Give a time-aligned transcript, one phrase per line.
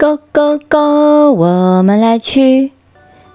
[0.00, 1.32] Go go go！
[1.32, 2.70] 我们来去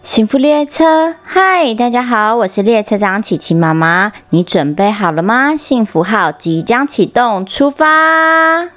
[0.02, 1.13] 幸福列车。
[1.21, 4.13] 嗨，大家好，我是列车长琪琪妈妈。
[4.29, 5.57] 你准备好了吗？
[5.57, 8.70] 幸福号即将启动，出发！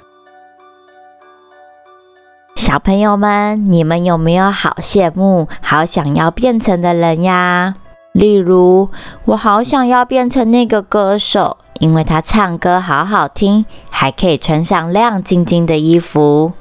[2.57, 7.75] 小朋友们，你们有没有好羡慕、好想要变成的人呀？
[8.11, 8.89] 例如，
[9.23, 16.51] 我好想要变成那个歌手，因为他唱歌好好听，还可以穿上亮晶晶的衣服。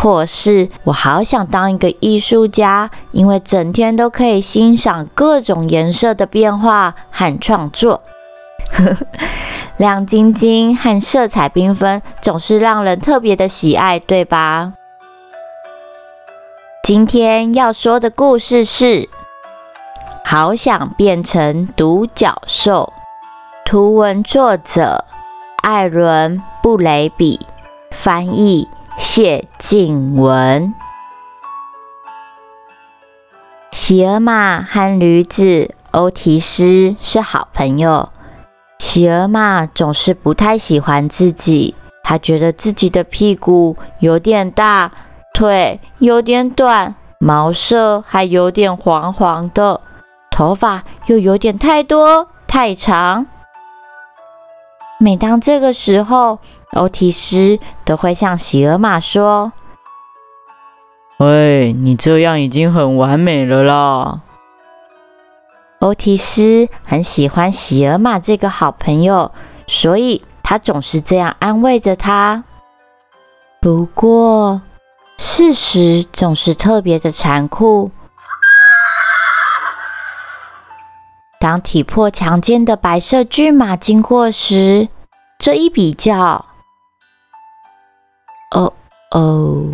[0.00, 8.02] 或是我好想当一个艺术家，因为整天都可以欣赏各种颜色的变化和创作。
[9.76, 14.72] 亮晶晶和色彩缤纷，总是让人特别的喜爱，对吧？
[16.82, 18.84] 今天要说的故事是
[20.24, 22.90] 《好想变成独角兽》，
[23.68, 25.04] 图文作者
[25.62, 27.38] 艾伦·布雷比，
[27.90, 28.66] 翻译。
[28.96, 30.74] 谢静文，
[33.72, 38.10] 喜尔玛和驴子欧提斯是好朋友。
[38.78, 44.92] 喜尔玛总是不太喜欢自己，他觉得自己的屁股有点大，
[45.34, 49.80] 腿有点短，毛色还有点黄黄的，
[50.30, 53.26] 头发又有点太多太长。
[55.02, 56.40] 每当这个时候，
[56.72, 59.50] 欧提斯都会向喜尔玛说
[61.18, 64.20] ：“喂，你这样已经很完美了啦。”
[65.80, 69.32] 欧提斯很喜欢喜尔玛这个好朋友，
[69.66, 72.44] 所以他总是这样安慰着他。
[73.62, 74.60] 不过，
[75.16, 77.90] 事实总是特别的残酷。
[81.40, 84.88] 当体魄强健的白色骏马经过时，
[85.38, 86.44] 这一比较。
[88.54, 88.74] 哦
[89.10, 89.64] 哦，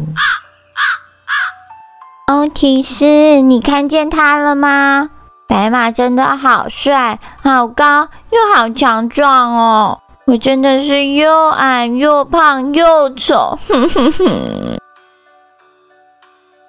[2.28, 3.05] 欧提斯，
[3.41, 5.11] 你看见他了吗？
[5.48, 10.01] 白马真的好帅，好高，又好强壮哦！
[10.27, 13.58] 我真的是又矮又胖又丑。
[13.67, 14.79] 哼哼哼。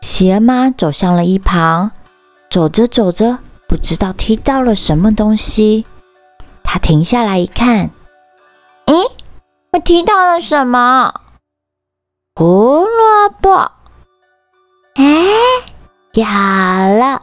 [0.02, 1.92] 喜儿妈走向了一旁，
[2.50, 3.38] 走着走着，
[3.78, 5.86] 不知道踢到了什么东西。
[6.64, 7.92] 他停下来一看，
[8.88, 9.12] 咦，
[9.72, 11.14] 我踢到了什么？
[12.34, 12.44] 胡
[12.86, 13.72] 萝卜，
[14.96, 15.04] 哎，
[16.14, 17.22] 有了！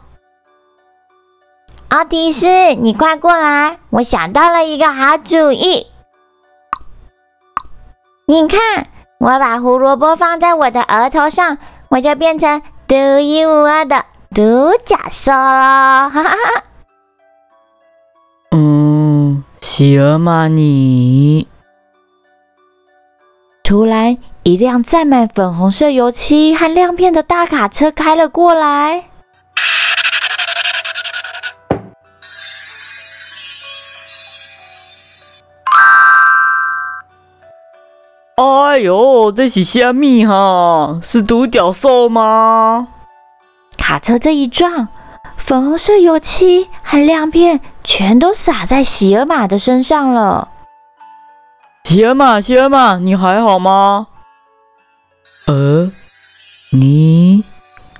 [1.88, 5.88] 奥迪斯，你快过来，我想到了一个好主意。
[8.26, 8.86] 你看，
[9.18, 14.04] 我把胡萝卜放在我的额头上，我就变成独一无二的
[14.34, 16.10] 独角兽了。
[16.10, 16.64] 哈哈哈！
[18.50, 21.46] 嗯，喜儿玛你。
[23.62, 29.04] 突然，一辆载满粉红色油漆和亮片的大卡车开了过来。
[38.36, 40.98] 哎呦，这是虾米哈？
[41.04, 42.88] 是独角兽吗？
[43.86, 44.88] 卡车这一撞，
[45.36, 50.48] 粉红色油漆和亮片全都洒在喜尔玛的身上了。
[51.84, 54.06] 喜儿玛，喜儿玛，你还好吗？
[55.48, 55.92] 呃，
[56.72, 57.44] 你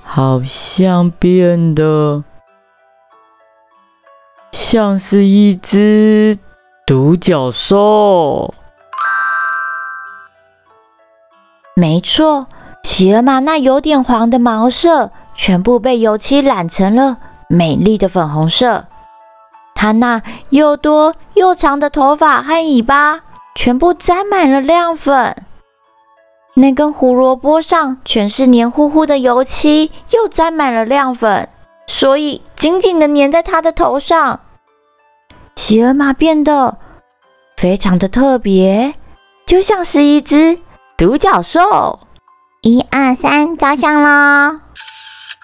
[0.03, 2.23] 好像变得
[4.53, 6.39] 像是一只
[6.87, 8.55] 独角兽。
[11.75, 12.47] 没错，
[12.81, 18.85] 喜儿玛那有点黄的毛色全部被油漆染成了美丽的粉红色。
[19.75, 23.21] 它那又多又长的头发和尾巴。
[23.57, 25.45] 全部沾满了亮粉，
[26.55, 31.47] 那根胡萝卜上全是黏糊糊的油漆，又沾满了亮粉，
[31.87, 34.41] 所以紧紧的粘在他的头上。
[35.55, 36.77] 喜尔玛变得
[37.55, 38.95] 非常的特别，
[39.45, 40.59] 就像是一只
[40.97, 41.99] 独角兽。
[42.61, 44.59] 一二三，照相喽！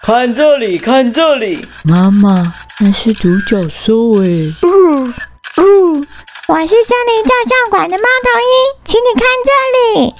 [0.04, 4.26] 看这里，看这里，妈妈，那是独角兽哎！
[4.60, 5.14] 嗯
[5.56, 6.08] 嗯。
[6.48, 10.14] 我是森林照相馆的猫头鹰，请你看这里。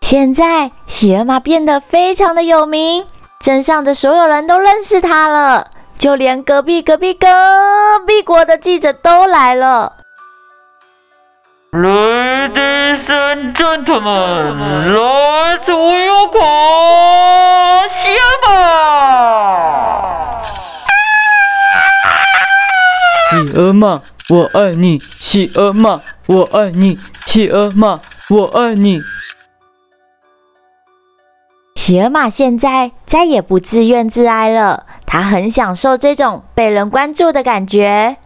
[0.00, 3.06] 现在喜儿妈变得非常的有名，
[3.40, 7.28] 镇上的所有人都认识她了，就连隔壁隔壁隔
[8.04, 9.92] 壁国的记者都来了。
[11.76, 16.38] Ladies and gentlemen, let's welcome
[17.90, 18.48] 喜儿玛。
[23.28, 24.00] 喜儿玛，
[24.30, 28.00] 我爱你，喜儿玛，我爱你，喜儿玛，
[28.30, 29.02] 我爱你。
[31.74, 38.16] 喜尔玛现在再也不自怨自艾了，他很享受这种被人关注的感觉。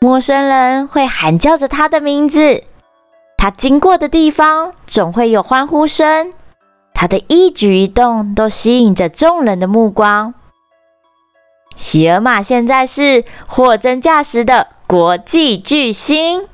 [0.00, 2.64] 陌生人会喊叫着他的名字，
[3.38, 6.34] 他经过的地方总会有欢呼声，
[6.92, 10.34] 他的一举一动都吸引着众人的目光。
[11.76, 16.48] 喜尔玛现在是货真价实的国际巨星。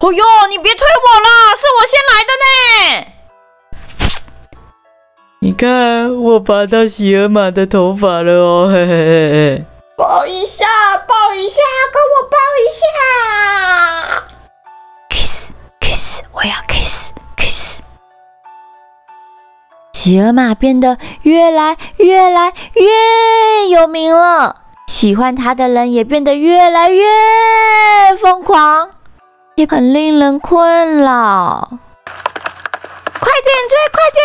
[0.00, 2.48] 哦哟，你别推我了，是我先来的呢。
[5.38, 9.64] 你看，我拔到喜尔玛的头发了哦，嘿嘿嘿嘿。
[9.96, 10.75] 抱一下，抱
[11.36, 11.62] 一下，
[11.92, 12.86] 跟我抱一下。
[15.10, 17.80] kiss kiss，我要 kiss kiss。
[19.92, 24.56] 喜尔玛变得越来越来越有名了，
[24.86, 27.04] 喜欢他的人也变得越来越
[28.20, 28.90] 疯狂，
[29.56, 31.68] 也很令人困扰。
[33.20, 34.18] 快点追，快点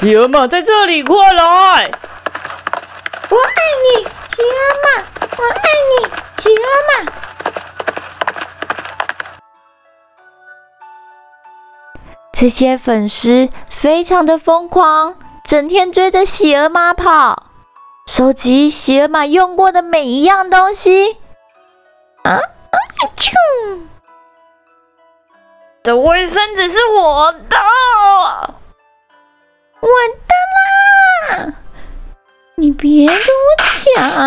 [0.00, 0.08] 追！
[0.08, 1.90] 喜尔玛在这里，快来！
[3.28, 3.52] 我爱
[3.84, 4.04] 你，
[4.34, 4.88] 喜尔玛，
[5.40, 6.04] 我爱你，
[6.42, 6.92] 喜尔玛。
[12.30, 17.44] 这些粉丝非常的疯狂，整天追着喜儿妈跑，
[18.06, 21.16] 收集喜儿妈用过的每一样东西。
[22.22, 22.76] 啊啊！
[23.16, 23.32] 啾！
[25.82, 27.56] 这卫生纸是我的。
[29.80, 29.90] 完
[30.28, 31.54] 蛋啦！
[32.56, 33.22] 你别跟我
[33.96, 34.19] 抢！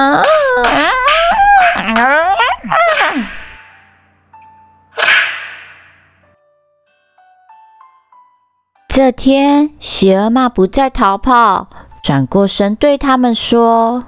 [9.03, 11.67] 这天，喜尔玛不再逃跑，
[12.01, 14.05] 转过身对他们说：“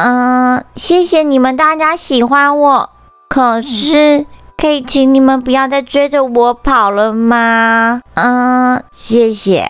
[0.00, 2.90] 嗯，谢谢你们大家喜欢我，
[3.28, 4.26] 可是
[4.56, 8.00] 可以请你们不要再追着我跑了吗？
[8.14, 9.68] 嗯，谢谢。”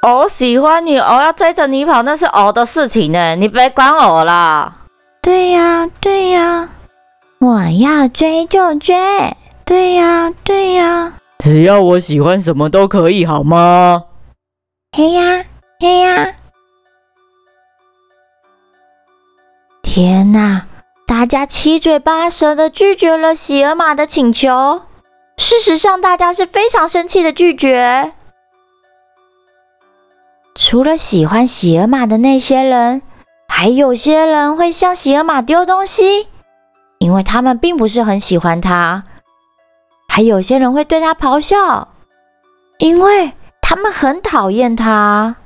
[0.00, 4.76] 我喜欢你，我要追着你跑，那是我的事情呢，你别管我啦。
[5.20, 6.70] 对呀，对呀，
[7.38, 8.96] 我要追就追。
[9.66, 14.04] 对呀，对呀，只要我喜欢什么都可以，好吗？
[14.96, 15.44] 嘿呀，
[15.78, 16.34] 嘿呀！
[19.82, 20.66] 天哪，
[21.06, 24.82] 大家七嘴八舌的拒绝了喜尔玛的请求。
[25.38, 28.12] 事实上，大家是非常生气的拒绝。
[30.54, 33.00] 除了喜欢喜尔玛的那些人，
[33.48, 36.26] 还有些人会向喜尔玛丢东西，
[36.98, 39.04] 因为他们并不是很喜欢他；
[40.12, 41.86] 还有些人会对他咆哮，
[42.78, 45.36] 因为他们很讨厌他。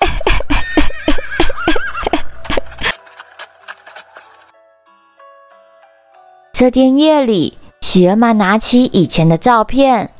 [6.52, 10.12] 这天夜里，喜尔玛拿起以前的照片。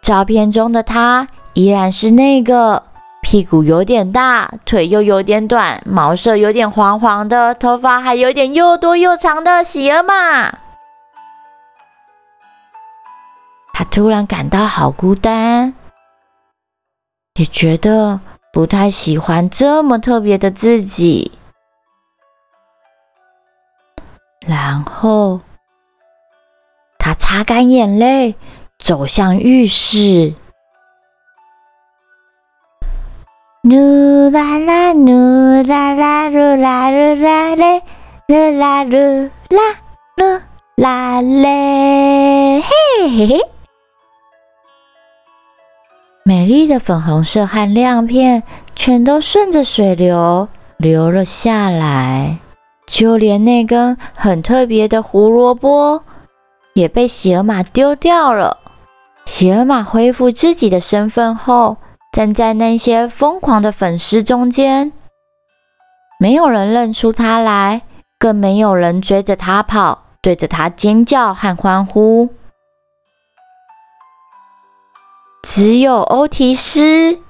[0.00, 2.84] 照片中的他依然是那个
[3.22, 10.58] 屁股有点大、腿又有点短、毛色有点黄黄的、头发还有点又多又长的喜儿玛。
[13.72, 15.74] 他突然感到好孤单，
[17.34, 18.20] 也觉得
[18.52, 21.32] 不太喜欢这么特别的自己。
[24.46, 25.40] 然后
[26.98, 28.34] 他擦干眼泪。
[28.82, 30.34] 走向浴室，
[33.70, 37.80] 噜啦啦噜啦啦噜啦噜啦嘞，
[38.26, 39.60] 噜啦噜啦
[40.16, 40.40] 噜
[40.74, 43.40] 啦嘞，嘿嘿嘿！
[46.24, 48.42] 美丽的粉红色和亮片
[48.74, 52.38] 全都顺着水流流了下来，
[52.88, 56.02] 就连那根很特别的胡萝卜
[56.74, 58.56] 也被喜尔玛丢掉了。
[59.26, 61.76] 喜尔玛恢复自己的身份后，
[62.12, 64.92] 站在那些疯狂的粉丝中间，
[66.18, 67.82] 没有人认出他来，
[68.18, 72.30] 更没有人追着他跑，对着他尖叫和欢呼。
[75.42, 77.20] 只有欧提斯，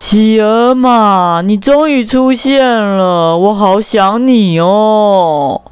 [0.00, 5.62] 喜尔玛，你终于出现了，我好想你哦。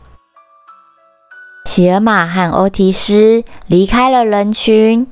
[1.65, 5.11] 喜尔玛和欧提斯离开了人群，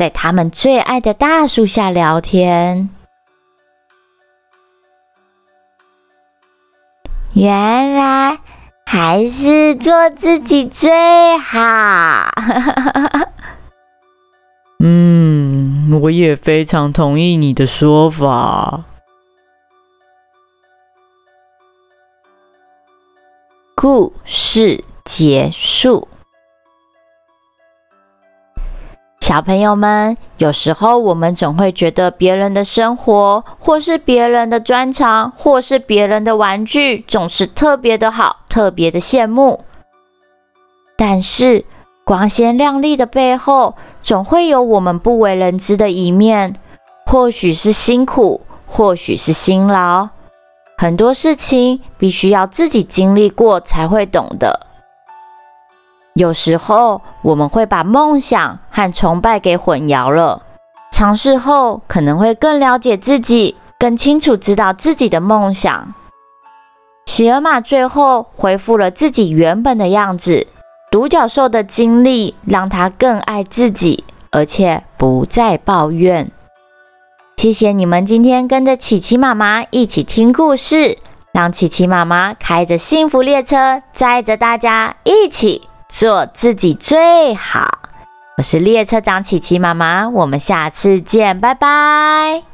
[0.00, 2.88] 在他们最爱的大树下聊天。
[7.34, 8.38] 原来
[8.86, 12.30] 还是做自己最好。
[14.82, 18.84] 嗯，我也非常同意你的说法。
[23.74, 24.82] 故事。
[25.04, 26.08] 结束。
[29.30, 39.60] 小朋友们，有时候我们总会觉得别人的生活，或是别人的专长，或是别人的玩具，总是特别的好，特别的羡慕。
[40.96, 41.64] 但是，
[42.04, 46.56] 光鲜亮丽的背后，总会有我们不为人知的一面。
[47.06, 50.08] 或许是辛苦，或许是辛劳，
[50.76, 54.66] 很多事情必须要自己经历过才会懂的。
[56.14, 60.42] 有时候我们会把梦想和崇拜给混淆了。
[60.92, 65.94] 尝试后可能会更了解自己，更清楚知道自己的梦想。
[67.06, 70.48] 喜尔玛最后恢复了自己原本的样子。
[70.90, 76.32] 独角兽的经历让他更爱自己，而且不再抱怨。
[77.36, 80.98] 谢谢你们今天跟着琪琪妈妈一起听故事，
[81.32, 85.69] 让琪琪妈妈开着幸福列车，载着大家一起。
[85.90, 87.80] 做自己最好。
[88.38, 92.49] 我是列车长琪琪妈妈，我们下次见，拜拜。